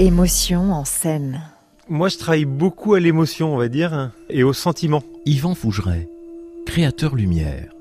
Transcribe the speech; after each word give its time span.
Émotion 0.00 0.72
en 0.72 0.84
scène. 0.84 1.40
Moi, 1.88 2.08
je 2.08 2.18
travaille 2.18 2.44
beaucoup 2.44 2.94
à 2.94 3.00
l'émotion, 3.00 3.52
on 3.52 3.56
va 3.56 3.66
dire, 3.66 4.12
et 4.30 4.44
au 4.44 4.52
sentiment. 4.52 5.02
Yvan 5.26 5.56
Fougeret, 5.56 6.08
créateur 6.66 7.16
lumière. 7.16 7.72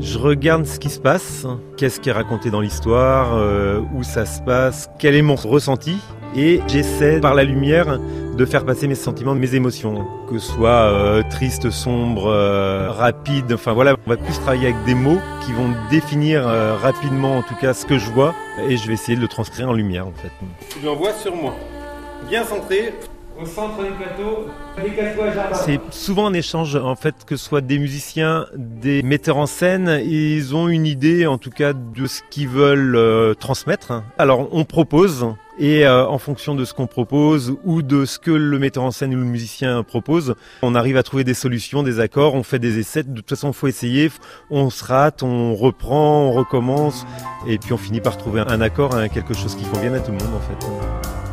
Je 0.00 0.18
regarde 0.18 0.66
ce 0.66 0.80
qui 0.80 0.90
se 0.90 0.98
passe, 0.98 1.46
qu'est-ce 1.76 2.00
qui 2.00 2.08
est 2.08 2.12
raconté 2.12 2.50
dans 2.50 2.60
l'histoire, 2.60 3.36
euh, 3.36 3.82
où 3.94 4.02
ça 4.02 4.26
se 4.26 4.40
passe, 4.42 4.90
quel 4.98 5.14
est 5.14 5.22
mon 5.22 5.36
ressenti, 5.36 5.94
et 6.34 6.60
j'essaie 6.66 7.20
par 7.20 7.36
la 7.36 7.44
lumière 7.44 8.00
de 8.36 8.44
faire 8.44 8.64
passer 8.64 8.88
mes 8.88 8.94
sentiments, 8.94 9.34
mes 9.34 9.54
émotions, 9.54 10.06
que 10.28 10.38
ce 10.38 10.52
soit 10.52 10.68
euh, 10.68 11.22
triste, 11.30 11.70
sombre, 11.70 12.26
euh, 12.26 12.90
rapide, 12.90 13.52
enfin 13.52 13.72
voilà, 13.72 13.94
on 14.06 14.10
va 14.10 14.16
plus 14.16 14.34
travailler 14.40 14.68
avec 14.68 14.84
des 14.84 14.94
mots 14.94 15.18
qui 15.44 15.52
vont 15.52 15.70
définir 15.90 16.46
euh, 16.46 16.76
rapidement 16.76 17.38
en 17.38 17.42
tout 17.42 17.54
cas 17.54 17.74
ce 17.74 17.86
que 17.86 17.98
je 17.98 18.10
vois, 18.10 18.34
et 18.68 18.76
je 18.76 18.86
vais 18.86 18.94
essayer 18.94 19.16
de 19.16 19.22
le 19.22 19.28
transcrire 19.28 19.68
en 19.68 19.72
lumière 19.72 20.06
en 20.06 20.12
fait. 20.12 20.30
Je 20.80 20.84
l'envoie 20.84 21.12
sur 21.12 21.34
moi, 21.34 21.54
bien 22.28 22.44
centré, 22.44 22.94
au 23.40 23.46
centre 23.46 23.82
du 23.82 23.90
plateau, 23.92 24.46
c'est 25.52 25.80
souvent 25.90 26.26
un 26.26 26.34
échange, 26.34 26.76
en 26.76 26.96
fait, 26.96 27.14
que 27.26 27.36
ce 27.36 27.44
soit 27.44 27.60
des 27.60 27.78
musiciens, 27.78 28.46
des 28.56 29.02
metteurs 29.02 29.36
en 29.36 29.46
scène, 29.46 30.00
ils 30.04 30.54
ont 30.54 30.68
une 30.68 30.86
idée, 30.86 31.26
en 31.26 31.38
tout 31.38 31.50
cas, 31.50 31.72
de 31.72 32.06
ce 32.06 32.22
qu'ils 32.30 32.48
veulent 32.48 32.96
euh, 32.96 33.34
transmettre. 33.34 34.02
Alors, 34.18 34.48
on 34.52 34.64
propose, 34.64 35.26
et 35.58 35.86
euh, 35.86 36.06
en 36.06 36.18
fonction 36.18 36.54
de 36.54 36.64
ce 36.64 36.74
qu'on 36.74 36.86
propose 36.86 37.56
ou 37.64 37.82
de 37.82 38.04
ce 38.04 38.18
que 38.18 38.30
le 38.30 38.58
metteur 38.58 38.84
en 38.84 38.90
scène 38.90 39.14
ou 39.14 39.18
le 39.18 39.24
musicien 39.24 39.82
propose, 39.82 40.34
on 40.62 40.74
arrive 40.74 40.96
à 40.96 41.02
trouver 41.02 41.24
des 41.24 41.34
solutions, 41.34 41.82
des 41.82 42.00
accords, 42.00 42.34
on 42.34 42.42
fait 42.42 42.58
des 42.58 42.78
essais. 42.78 43.02
De 43.02 43.14
toute 43.14 43.28
façon, 43.28 43.52
faut 43.52 43.68
essayer, 43.68 44.10
on 44.50 44.70
se 44.70 44.84
rate, 44.84 45.22
on 45.22 45.54
reprend, 45.54 46.22
on 46.22 46.32
recommence, 46.32 47.06
et 47.46 47.58
puis 47.58 47.72
on 47.72 47.78
finit 47.78 48.00
par 48.00 48.16
trouver 48.16 48.42
un 48.46 48.60
accord, 48.60 48.90
quelque 49.12 49.34
chose 49.34 49.54
qui 49.54 49.64
convienne 49.64 49.94
à 49.94 50.00
tout 50.00 50.12
le 50.12 50.18
monde, 50.18 50.34
en 50.34 50.40
fait. 50.40 51.23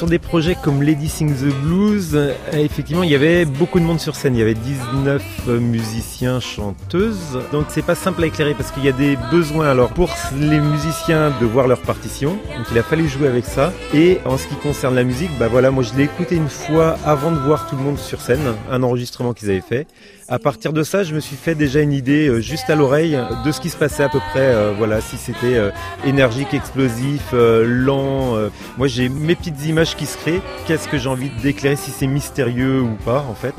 Sur 0.00 0.06
des 0.06 0.18
projets 0.18 0.54
comme 0.54 0.82
Lady 0.82 1.10
Sing 1.10 1.30
the 1.30 1.52
Blues, 1.62 2.12
euh, 2.14 2.32
effectivement, 2.54 3.02
il 3.02 3.10
y 3.10 3.14
avait 3.14 3.44
beaucoup 3.44 3.78
de 3.78 3.84
monde 3.84 4.00
sur 4.00 4.16
scène. 4.16 4.34
Il 4.34 4.38
y 4.38 4.42
avait 4.42 4.54
19 4.54 5.22
euh, 5.46 5.60
musiciens, 5.60 6.40
chanteuses. 6.40 7.38
Donc 7.52 7.66
c'est 7.68 7.84
pas 7.84 7.94
simple 7.94 8.22
à 8.22 8.26
éclairer 8.26 8.54
parce 8.54 8.70
qu'il 8.70 8.82
y 8.82 8.88
a 8.88 8.92
des 8.92 9.18
besoins 9.30 9.68
alors 9.68 9.90
pour 9.90 10.08
les 10.38 10.58
musiciens 10.58 11.30
de 11.38 11.44
voir 11.44 11.68
leur 11.68 11.82
partition. 11.82 12.30
Donc 12.30 12.66
il 12.72 12.78
a 12.78 12.82
fallu 12.82 13.08
jouer 13.08 13.28
avec 13.28 13.44
ça. 13.44 13.74
Et 13.92 14.20
en 14.24 14.38
ce 14.38 14.46
qui 14.46 14.54
concerne 14.54 14.94
la 14.94 15.04
musique, 15.04 15.32
bah 15.38 15.48
voilà, 15.48 15.70
moi 15.70 15.82
je 15.82 15.92
l'ai 15.92 16.04
écouté 16.04 16.34
une 16.34 16.48
fois 16.48 16.96
avant 17.04 17.30
de 17.30 17.38
voir 17.38 17.68
tout 17.68 17.76
le 17.76 17.82
monde 17.82 17.98
sur 17.98 18.22
scène, 18.22 18.54
un 18.70 18.82
enregistrement 18.82 19.34
qu'ils 19.34 19.50
avaient 19.50 19.60
fait. 19.60 19.86
À 20.28 20.38
partir 20.38 20.72
de 20.72 20.84
ça, 20.84 21.02
je 21.02 21.12
me 21.12 21.18
suis 21.18 21.34
fait 21.34 21.56
déjà 21.56 21.80
une 21.80 21.92
idée 21.92 22.28
euh, 22.28 22.40
juste 22.40 22.70
à 22.70 22.76
l'oreille 22.76 23.18
de 23.44 23.50
ce 23.50 23.60
qui 23.60 23.68
se 23.68 23.76
passait 23.76 24.04
à 24.04 24.08
peu 24.08 24.20
près. 24.30 24.72
Voilà, 24.78 25.00
si 25.00 25.16
c'était 25.16 25.60
énergique, 26.06 26.54
explosif, 26.54 27.32
lent. 27.32 28.36
Moi, 28.78 28.86
j'ai 28.86 29.08
mes 29.08 29.34
petites 29.34 29.66
images 29.66 29.89
qui 29.96 30.06
se 30.06 30.16
créent. 30.16 30.42
Qu'est-ce 30.66 30.88
que 30.88 30.98
j'ai 30.98 31.08
envie 31.08 31.30
d'éclairer, 31.42 31.76
si 31.76 31.90
c'est 31.90 32.06
mystérieux 32.06 32.80
ou 32.80 32.96
pas, 33.04 33.24
en 33.28 33.34
fait. 33.34 33.54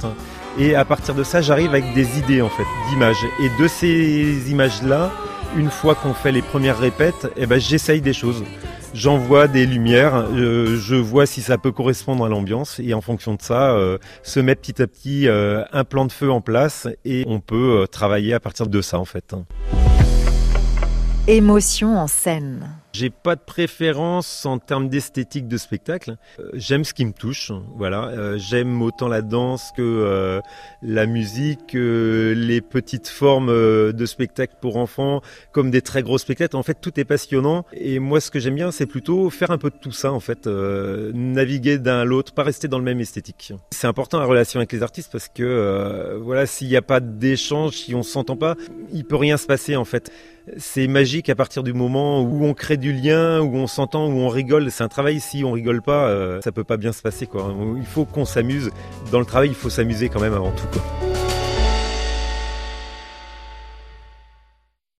Et 0.59 0.75
à 0.75 0.85
partir 0.85 1.15
de 1.15 1.23
ça, 1.23 1.41
j'arrive 1.41 1.69
avec 1.69 1.93
des 1.93 2.19
idées, 2.19 2.41
en 2.41 2.49
fait, 2.49 2.65
d'images. 2.89 3.25
Et 3.41 3.61
de 3.61 3.67
ces 3.67 4.51
images-là, 4.51 5.11
une 5.57 5.69
fois 5.69 5.95
qu'on 5.95 6.13
fait 6.13 6.31
les 6.31 6.41
premières 6.41 6.77
répètes, 6.77 7.31
eh 7.37 7.45
ben, 7.45 7.59
j'essaye 7.59 8.01
des 8.01 8.13
choses 8.13 8.43
j'envoie 8.93 9.47
des 9.47 9.65
lumières, 9.65 10.15
euh, 10.15 10.77
je 10.79 10.95
vois 10.95 11.25
si 11.25 11.41
ça 11.41 11.57
peut 11.57 11.71
correspondre 11.71 12.25
à 12.25 12.29
l'ambiance 12.29 12.79
et 12.79 12.93
en 12.93 13.01
fonction 13.01 13.35
de 13.35 13.41
ça, 13.41 13.71
euh, 13.71 13.97
se 14.23 14.39
met 14.39 14.55
petit 14.55 14.81
à 14.81 14.87
petit 14.87 15.27
euh, 15.27 15.63
un 15.71 15.83
plan 15.83 16.05
de 16.05 16.11
feu 16.11 16.31
en 16.31 16.41
place 16.41 16.87
et 17.05 17.23
on 17.27 17.39
peut 17.39 17.87
travailler 17.91 18.33
à 18.33 18.39
partir 18.39 18.67
de 18.67 18.81
ça 18.81 18.99
en 18.99 19.05
fait. 19.05 19.33
Émotion 21.27 21.97
en 21.97 22.07
scène. 22.07 22.80
J'ai 22.93 23.09
pas 23.09 23.37
de 23.37 23.41
préférence 23.41 24.45
en 24.45 24.59
termes 24.59 24.89
d'esthétique 24.89 25.47
de 25.47 25.57
spectacle. 25.57 26.17
Euh, 26.39 26.49
j'aime 26.53 26.83
ce 26.83 26.93
qui 26.93 27.05
me 27.05 27.13
touche, 27.13 27.51
voilà. 27.77 28.07
Euh, 28.09 28.37
j'aime 28.37 28.81
autant 28.81 29.07
la 29.07 29.21
danse 29.21 29.71
que 29.75 29.81
euh, 29.81 30.41
la 30.81 31.05
musique, 31.05 31.73
les 31.73 32.61
petites 32.61 33.07
formes 33.07 33.47
de 33.47 34.05
spectacle 34.05 34.55
pour 34.59 34.75
enfants, 34.75 35.21
comme 35.53 35.71
des 35.71 35.81
très 35.81 36.03
gros 36.03 36.17
spectacles. 36.17 36.57
En 36.57 36.63
fait, 36.63 36.77
tout 36.81 36.99
est 36.99 37.05
passionnant. 37.05 37.65
Et 37.71 37.99
moi, 37.99 38.19
ce 38.19 38.29
que 38.29 38.39
j'aime 38.39 38.55
bien, 38.55 38.71
c'est 38.71 38.85
plutôt 38.85 39.29
faire 39.29 39.51
un 39.51 39.57
peu 39.57 39.69
de 39.69 39.77
tout 39.77 39.93
ça, 39.93 40.11
en 40.11 40.19
fait, 40.19 40.47
naviguer 40.47 41.77
d'un 41.77 41.99
à 42.01 42.05
l'autre, 42.05 42.33
pas 42.33 42.43
rester 42.43 42.67
dans 42.67 42.77
le 42.77 42.83
même 42.83 42.99
esthétique. 42.99 43.53
C'est 43.71 43.87
important 43.87 44.19
la 44.19 44.25
relation 44.25 44.59
avec 44.59 44.71
les 44.73 44.83
artistes 44.83 45.11
parce 45.11 45.29
que 45.29 46.19
voilà, 46.21 46.45
s'il 46.45 46.67
n'y 46.67 46.75
a 46.75 46.81
pas 46.81 46.99
d'échange, 46.99 47.75
si 47.75 47.95
on 47.95 48.03
s'entend 48.03 48.35
pas, 48.35 48.55
il 48.91 49.05
peut 49.05 49.15
rien 49.15 49.37
se 49.37 49.45
passer, 49.45 49.75
en 49.77 49.85
fait. 49.85 50.11
C'est 50.57 50.87
magique 50.87 51.29
à 51.29 51.35
partir 51.35 51.63
du 51.63 51.73
moment 51.73 52.21
où 52.21 52.45
on 52.45 52.53
crée 52.53 52.77
du 52.77 52.93
lien, 52.93 53.41
où 53.41 53.55
on 53.55 53.67
s'entend, 53.67 54.07
où 54.07 54.19
on 54.19 54.27
rigole. 54.27 54.71
C'est 54.71 54.83
un 54.83 54.87
travail, 54.87 55.19
si 55.19 55.43
on 55.43 55.51
rigole 55.51 55.81
pas, 55.81 56.07
euh, 56.07 56.41
ça 56.41 56.51
peut 56.51 56.63
pas 56.63 56.77
bien 56.77 56.91
se 56.91 57.01
passer. 57.01 57.27
Quoi. 57.27 57.53
Il 57.77 57.85
faut 57.85 58.05
qu'on 58.05 58.25
s'amuse. 58.25 58.71
Dans 59.11 59.19
le 59.19 59.25
travail, 59.25 59.49
il 59.49 59.55
faut 59.55 59.69
s'amuser 59.69 60.09
quand 60.09 60.19
même 60.19 60.33
avant 60.33 60.51
tout. 60.51 61.10